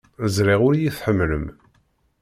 Ẓriɣ 0.35 0.59
ur 0.67 0.73
iyi-tḥemmlem. 0.75 1.45